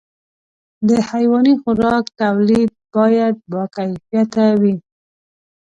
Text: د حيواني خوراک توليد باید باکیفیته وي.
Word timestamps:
د 0.87 0.89
حيواني 1.09 1.53
خوراک 1.61 2.03
توليد 2.19 2.69
باید 2.95 3.35
باکیفیته 3.51 4.45
وي. 4.61 4.75